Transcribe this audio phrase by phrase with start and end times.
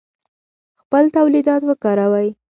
[0.81, 2.29] خپل تولیدات وکاروئ.